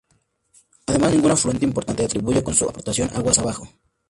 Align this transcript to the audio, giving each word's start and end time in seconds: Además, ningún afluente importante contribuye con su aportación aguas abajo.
Además, 0.87 1.11
ningún 1.13 1.29
afluente 1.29 1.63
importante 1.63 2.01
contribuye 2.01 2.43
con 2.43 2.55
su 2.55 2.67
aportación 2.67 3.11
aguas 3.15 3.37
abajo. 3.37 3.67